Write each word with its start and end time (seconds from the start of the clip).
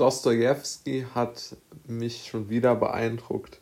Dostoevsky 0.00 1.04
hat 1.14 1.56
mich 1.86 2.26
schon 2.26 2.48
wieder 2.48 2.74
beeindruckt 2.74 3.60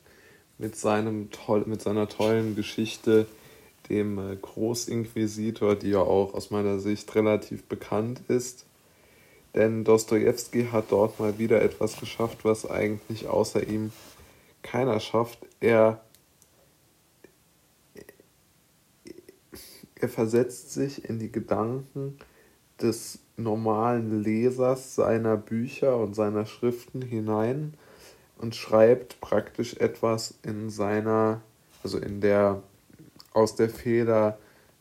mit, 0.56 0.76
seinem 0.76 1.32
toll, 1.32 1.64
mit 1.66 1.82
seiner 1.82 2.08
tollen 2.08 2.54
Geschichte, 2.54 3.26
dem 3.88 4.18
äh, 4.18 4.36
Großinquisitor, 4.36 5.74
die 5.74 5.90
ja 5.90 5.98
auch 5.98 6.34
aus 6.34 6.52
meiner 6.52 6.78
Sicht 6.78 7.12
relativ 7.16 7.64
bekannt 7.64 8.20
ist. 8.28 8.66
Denn 9.56 9.82
Dostoevsky 9.82 10.68
hat 10.70 10.92
dort 10.92 11.18
mal 11.18 11.40
wieder 11.40 11.60
etwas 11.60 11.98
geschafft, 11.98 12.44
was 12.44 12.70
eigentlich 12.70 13.26
außer 13.26 13.66
ihm 13.66 13.90
keiner 14.62 15.00
schafft. 15.00 15.40
Er, 15.58 16.04
er 19.96 20.08
versetzt 20.08 20.72
sich 20.72 21.04
in 21.04 21.18
die 21.18 21.32
Gedanken 21.32 22.16
des 22.80 23.18
normalen 23.36 24.22
Lesers 24.22 24.94
seiner 24.94 25.36
Bücher 25.36 25.96
und 25.96 26.14
seiner 26.14 26.46
Schriften 26.46 27.02
hinein 27.02 27.74
und 28.36 28.54
schreibt 28.54 29.20
praktisch 29.20 29.74
etwas 29.74 30.34
in 30.42 30.70
seiner, 30.70 31.40
also 31.82 31.98
in 31.98 32.20
der, 32.20 32.62
aus 33.32 33.56
der 33.56 33.68
Feder 33.68 34.38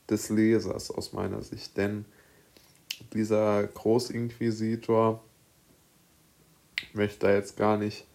des 0.10 0.30
Lesers 0.30 0.92
aus 0.92 1.14
meiner 1.14 1.42
Sicht. 1.42 1.78
Denn 1.78 2.06
dieser 3.14 3.66
Großinquisitor 3.68 5.24
möchte 6.94 7.28
da 7.28 7.34
jetzt 7.34 7.58
gar 7.58 7.78
nicht 7.78 8.06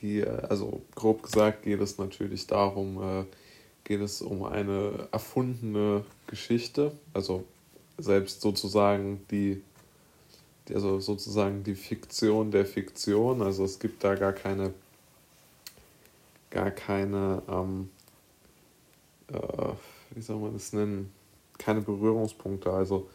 die, 0.00 0.24
also 0.26 0.82
grob 0.94 1.22
gesagt 1.22 1.62
geht 1.62 1.80
es 1.80 1.98
natürlich 1.98 2.46
darum, 2.46 3.02
äh, 3.02 3.24
geht 3.84 4.00
es 4.00 4.20
um 4.20 4.44
eine 4.44 5.08
erfundene 5.10 6.04
Geschichte, 6.26 6.92
also 7.14 7.44
selbst 7.98 8.40
sozusagen 8.40 9.24
die, 9.30 9.62
also 10.72 11.00
sozusagen 11.00 11.62
die 11.64 11.74
Fiktion 11.74 12.50
der 12.50 12.66
Fiktion, 12.66 13.42
also 13.42 13.64
es 13.64 13.78
gibt 13.78 14.02
da 14.04 14.14
gar 14.14 14.32
keine, 14.32 14.74
gar 16.50 16.70
keine, 16.70 17.42
ähm, 17.48 17.90
äh, 19.32 19.72
wie 20.14 20.22
soll 20.22 20.38
man 20.38 20.52
das 20.52 20.72
nennen, 20.72 21.12
keine 21.58 21.80
Berührungspunkte, 21.80 22.70
also 22.70 23.08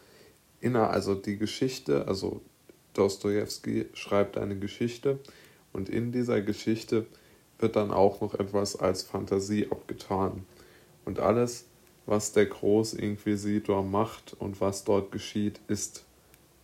inner, 0.60 0.90
also 0.90 1.14
die 1.14 1.36
Geschichte, 1.36 2.06
also 2.06 2.40
Dostoevsky 2.94 3.86
schreibt 3.94 4.36
eine 4.36 4.58
Geschichte 4.58 5.18
und 5.72 5.88
in 5.88 6.12
dieser 6.12 6.42
Geschichte 6.42 7.06
wird 7.58 7.76
dann 7.76 7.90
auch 7.90 8.20
noch 8.20 8.34
etwas 8.34 8.76
als 8.76 9.02
Fantasie 9.02 9.68
abgetan. 9.70 10.44
Und 11.04 11.20
alles, 11.20 11.64
was 12.06 12.32
der 12.32 12.46
Großinquisitor 12.46 13.82
macht 13.82 14.34
und 14.38 14.60
was 14.60 14.84
dort 14.84 15.12
geschieht, 15.12 15.60
ist 15.68 16.04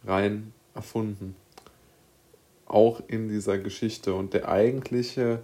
rein 0.05 0.53
erfunden. 0.75 1.37
Auch 2.67 3.03
in 3.07 3.29
dieser 3.29 3.59
Geschichte. 3.59 4.15
Und 4.15 4.35
der 4.35 4.49
eigentliche 4.49 5.43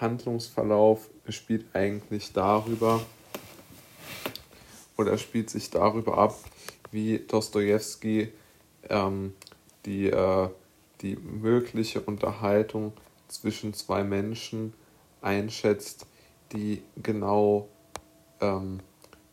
Handlungsverlauf 0.00 1.10
spielt 1.28 1.64
eigentlich 1.74 2.32
darüber 2.32 3.00
oder 4.96 5.18
spielt 5.18 5.50
sich 5.50 5.70
darüber 5.70 6.18
ab, 6.18 6.36
wie 6.90 7.18
Dostoevsky 7.18 8.32
ähm, 8.88 9.34
die, 9.84 10.06
äh, 10.06 10.48
die 11.00 11.16
mögliche 11.16 12.00
Unterhaltung 12.00 12.92
zwischen 13.28 13.74
zwei 13.74 14.04
Menschen 14.04 14.74
einschätzt, 15.20 16.06
die 16.52 16.82
genau 17.02 17.68
ähm, 18.40 18.80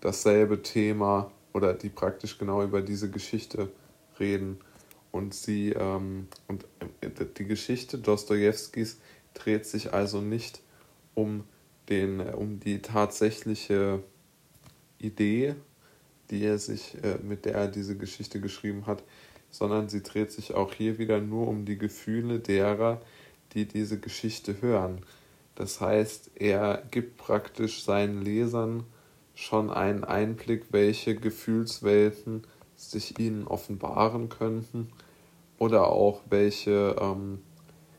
dasselbe 0.02 0.62
Thema 0.62 1.32
oder 1.54 1.74
die 1.74 1.90
praktisch 1.90 2.38
genau 2.38 2.64
über 2.64 2.82
diese 2.82 3.10
Geschichte 3.10 3.70
reden. 4.20 4.60
Und 5.12 5.34
sie 5.34 5.70
ähm, 5.72 6.28
und 6.48 6.66
äh, 7.02 7.10
die 7.38 7.46
Geschichte 7.46 7.98
Dostojewskis 7.98 9.00
dreht 9.34 9.66
sich 9.66 9.94
also 9.94 10.22
nicht 10.22 10.62
um 11.16 11.44
den, 11.90 12.22
um 12.22 12.60
die 12.60 12.82
tatsächliche 12.82 14.02
Idee 15.00 15.56
die 16.32 16.46
er 16.46 16.58
sich, 16.58 16.96
äh, 17.04 17.18
mit 17.22 17.46
der 17.46 17.56
er 17.56 17.68
diese 17.68 17.98
Geschichte 17.98 18.40
geschrieben 18.40 18.88
hat, 18.88 19.04
sondern 19.50 19.90
sie 19.90 20.02
dreht 20.02 20.32
sich 20.32 20.54
auch 20.56 20.74
hier 20.74 20.98
wieder 20.98 21.20
nur 21.20 21.48
um 21.48 21.66
die 21.66 21.78
Gefühle 21.78 22.40
derer, 22.40 23.02
die 23.54 23.66
diese 23.66 24.00
Geschichte 24.00 24.62
hören. 24.62 25.02
Das 25.56 25.82
heißt, 25.82 26.32
er 26.36 26.84
gibt 26.90 27.18
praktisch 27.18 27.84
seinen 27.84 28.22
Lesern 28.22 28.86
schon 29.36 29.70
einen 29.70 30.04
Einblick, 30.04 30.66
welche 30.72 31.16
Gefühlswelten 31.16 32.44
sich 32.76 33.20
ihnen 33.20 33.48
offenbaren 33.48 34.30
könnten 34.30 34.90
oder 35.58 35.88
auch 35.88 36.22
welche 36.30 36.96
ähm, 37.00 37.40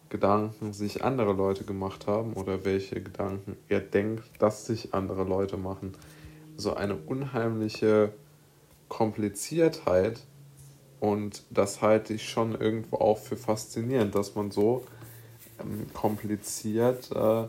Gedanken 0.09 0.73
sich 0.73 1.05
andere 1.05 1.33
Leute 1.33 1.65
gemacht 1.65 2.07
haben 2.07 2.35
oder 2.35 2.65
welche 2.65 3.01
Gedanken 3.01 3.57
er 3.69 3.81
denkt, 3.81 4.25
dass 4.39 4.67
sich 4.67 4.93
andere 4.93 5.25
Leute 5.25 5.57
machen. 5.57 5.93
So 6.57 6.75
eine 6.75 6.97
unheimliche 6.97 8.13
Kompliziertheit 8.89 10.21
und 11.01 11.45
das 11.51 11.81
halte 11.81 12.15
ich 12.15 12.29
schon 12.29 12.61
irgendwo 12.61 12.97
auch 12.97 13.19
für 13.19 13.37
faszinierend, 13.37 14.15
dass 14.15 14.35
man 14.35 14.51
so 14.51 14.85
ähm, 15.61 15.87
kompliziert 15.95 17.11
äh, 17.13 17.49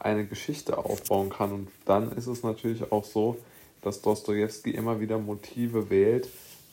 eine 0.00 0.26
Geschichte 0.26 0.78
aufbauen 0.78 1.30
kann. 1.30 1.52
Und 1.52 1.68
dann 1.84 2.12
ist 2.12 2.26
es 2.26 2.42
natürlich 2.42 2.90
auch 2.90 3.04
so, 3.04 3.36
dass 3.82 4.02
Dostoevsky 4.02 4.70
immer 4.70 5.00
wieder 5.00 5.18
Motive 5.18 5.90
wählt, 5.90 6.28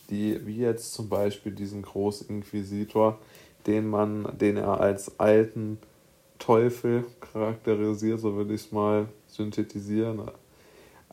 die, 0.09 0.45
wie 0.45 0.57
jetzt 0.57 0.93
zum 0.93 1.09
Beispiel 1.09 1.51
diesen 1.51 1.81
Großinquisitor, 1.81 3.19
den 3.65 3.87
man, 3.87 4.37
den 4.37 4.57
er 4.57 4.79
als 4.79 5.19
alten 5.19 5.77
Teufel 6.39 7.05
charakterisiert, 7.19 8.19
so 8.19 8.35
würde 8.35 8.53
ich 8.53 8.65
es 8.65 8.71
mal 8.71 9.07
synthetisieren. 9.27 10.21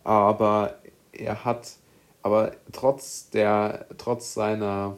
Aber 0.05 0.79
er 1.13 1.45
hat 1.45 1.77
aber 2.23 2.53
trotz, 2.73 3.31
der, 3.31 3.87
trotz 3.99 4.35
seiner 4.35 4.97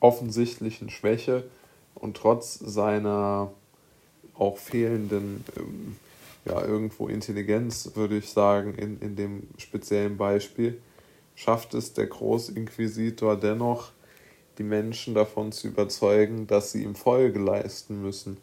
offensichtlichen 0.00 0.90
Schwäche 0.90 1.44
und 1.94 2.16
trotz 2.16 2.54
seiner 2.54 3.52
auch 4.42 4.58
fehlenden 4.58 5.44
ähm, 5.56 5.96
ja, 6.44 6.60
irgendwo 6.64 7.06
Intelligenz, 7.06 7.92
würde 7.94 8.18
ich 8.18 8.30
sagen, 8.30 8.74
in, 8.74 8.98
in 9.00 9.14
dem 9.14 9.44
speziellen 9.58 10.16
Beispiel, 10.16 10.80
schafft 11.36 11.74
es 11.74 11.92
der 11.92 12.06
Großinquisitor 12.06 13.36
dennoch, 13.36 13.92
die 14.58 14.64
Menschen 14.64 15.14
davon 15.14 15.52
zu 15.52 15.68
überzeugen, 15.68 16.46
dass 16.48 16.72
sie 16.72 16.82
ihm 16.82 16.96
Folge 16.96 17.38
leisten 17.38 18.02
müssen. 18.02 18.36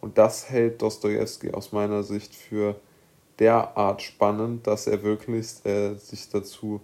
Und 0.00 0.16
das 0.16 0.48
hält 0.48 0.80
Dostoevsky 0.80 1.52
aus 1.52 1.72
meiner 1.72 2.02
Sicht 2.02 2.34
für 2.34 2.80
derart 3.38 4.00
spannend, 4.02 4.66
dass 4.66 4.86
er 4.86 5.02
wirklich 5.02 5.64
äh, 5.64 5.94
sich 5.94 6.30
dazu 6.30 6.80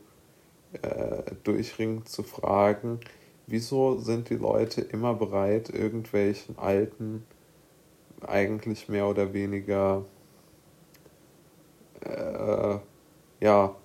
äh, 0.82 1.22
durchringt 1.42 2.08
zu 2.08 2.22
fragen, 2.22 3.00
wieso 3.46 3.98
sind 3.98 4.28
die 4.28 4.36
Leute 4.36 4.82
immer 4.82 5.14
bereit, 5.14 5.70
irgendwelchen 5.70 6.58
alten, 6.58 7.24
eigentlich 8.26 8.88
mehr 8.88 9.06
oder 9.06 9.32
weniger, 9.32 10.04
äh, 12.00 12.78
ja, 13.40 13.76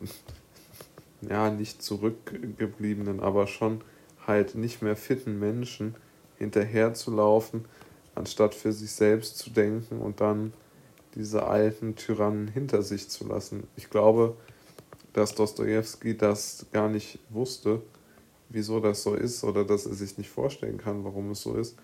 ja, 1.22 1.50
nicht 1.50 1.82
zurückgebliebenen, 1.82 3.20
aber 3.20 3.46
schon 3.46 3.82
halt 4.26 4.54
nicht 4.54 4.82
mehr 4.82 4.96
fitten 4.96 5.38
Menschen 5.38 5.94
hinterherzulaufen, 6.38 7.66
anstatt 8.14 8.54
für 8.54 8.72
sich 8.72 8.92
selbst 8.92 9.38
zu 9.38 9.50
denken 9.50 9.98
und 10.00 10.20
dann 10.20 10.52
diese 11.14 11.46
alten 11.46 11.96
Tyrannen 11.96 12.48
hinter 12.48 12.82
sich 12.82 13.08
zu 13.08 13.26
lassen. 13.26 13.66
Ich 13.76 13.90
glaube, 13.90 14.36
dass 15.12 15.34
Dostoevsky 15.34 16.16
das 16.16 16.66
gar 16.72 16.88
nicht 16.88 17.18
wusste, 17.30 17.82
wieso 18.48 18.80
das 18.80 19.02
so 19.02 19.14
ist 19.14 19.42
oder 19.44 19.64
dass 19.64 19.86
er 19.86 19.94
sich 19.94 20.18
nicht 20.18 20.30
vorstellen 20.30 20.78
kann, 20.78 21.04
warum 21.04 21.30
es 21.32 21.42
so 21.42 21.56
ist. 21.56 21.76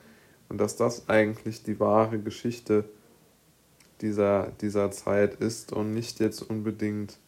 Und 0.48 0.58
dass 0.58 0.76
das 0.76 1.08
eigentlich 1.08 1.62
die 1.62 1.80
wahre 1.80 2.18
Geschichte 2.18 2.84
dieser, 4.00 4.52
dieser 4.60 4.90
Zeit 4.90 5.34
ist 5.36 5.72
und 5.72 5.94
nicht 5.94 6.20
jetzt 6.20 6.42
unbedingt 6.42 7.18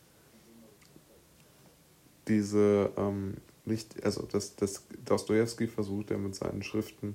diese, 2.29 2.91
ähm, 2.97 3.38
nicht, 3.65 4.05
also 4.05 4.26
das, 4.31 4.56
das 4.56 4.85
Dostoevsky 5.05 5.67
versucht 5.67 6.11
ja 6.11 6.19
mit 6.19 6.35
seinen 6.35 6.62
Schriften 6.62 7.15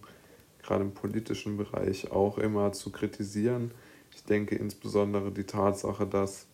gerade 0.61 0.83
im 0.83 0.93
politischen 0.93 1.57
Bereich 1.57 2.11
auch 2.11 2.37
immer 2.37 2.71
zu 2.71 2.91
kritisieren. 2.91 3.71
Ich 4.15 4.23
denke 4.23 4.55
insbesondere 4.55 5.31
die 5.31 5.43
Tatsache, 5.43 6.07
dass 6.07 6.45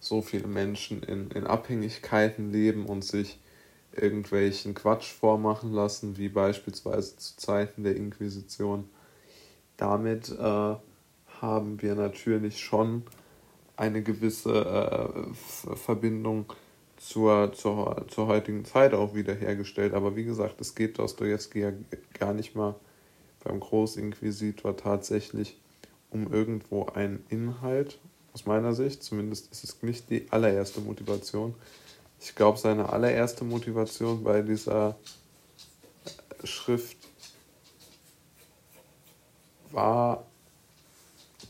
so 0.00 0.22
viele 0.22 0.48
Menschen 0.48 1.02
in, 1.02 1.30
in 1.30 1.46
Abhängigkeiten 1.46 2.50
leben 2.50 2.86
und 2.86 3.04
sich 3.04 3.38
irgendwelchen 3.96 4.74
Quatsch 4.74 5.12
vormachen 5.12 5.72
lassen, 5.72 6.16
wie 6.16 6.28
beispielsweise 6.28 7.16
zu 7.16 7.36
Zeiten 7.36 7.84
der 7.84 7.96
Inquisition. 7.96 8.88
Damit 9.76 10.30
äh, 10.30 10.74
haben 11.40 11.82
wir 11.82 11.94
natürlich 11.94 12.60
schon 12.60 13.02
eine 13.76 14.02
gewisse 14.02 14.52
äh, 14.54 15.74
Verbindung 15.76 16.52
zur, 16.96 17.52
zur, 17.52 18.06
zur 18.08 18.26
heutigen 18.28 18.64
Zeit 18.64 18.94
auch 18.94 19.14
wiederhergestellt. 19.14 19.94
Aber 19.94 20.16
wie 20.16 20.24
gesagt, 20.24 20.60
es 20.60 20.74
geht 20.74 20.98
Dostoevsky 20.98 21.60
ja 21.60 21.72
gar 22.18 22.32
nicht 22.32 22.54
mal 22.54 22.74
beim 23.42 23.60
Großinquisitor 23.60 24.76
tatsächlich 24.76 25.60
um 26.10 26.32
irgendwo 26.32 26.86
einen 26.86 27.24
Inhalt, 27.28 27.98
aus 28.34 28.46
meiner 28.46 28.74
Sicht. 28.74 29.02
Zumindest 29.02 29.50
ist 29.52 29.64
es 29.64 29.82
nicht 29.82 30.10
die 30.10 30.26
allererste 30.30 30.80
Motivation. 30.80 31.54
Ich 32.24 32.34
glaube, 32.34 32.56
seine 32.58 32.88
allererste 32.88 33.44
Motivation 33.44 34.24
bei 34.24 34.40
dieser 34.40 34.96
Schrift 36.42 36.96
war, 39.70 40.24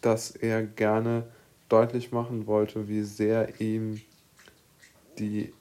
dass 0.00 0.32
er 0.32 0.64
gerne 0.64 1.30
deutlich 1.68 2.10
machen 2.10 2.48
wollte, 2.48 2.88
wie 2.88 3.02
sehr 3.02 3.60
ihm 3.60 4.00
die, 5.20 5.52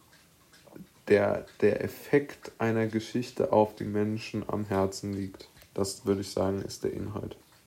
der, 1.07 1.45
der 1.61 1.83
Effekt 1.83 2.51
einer 2.57 2.87
Geschichte 2.87 3.53
auf 3.53 3.75
die 3.75 3.85
Menschen 3.85 4.43
am 4.49 4.65
Herzen 4.65 5.13
liegt. 5.13 5.47
Das 5.75 6.07
würde 6.07 6.21
ich 6.21 6.31
sagen, 6.31 6.63
ist 6.63 6.83
der 6.83 6.91
Inhalt. 6.91 7.37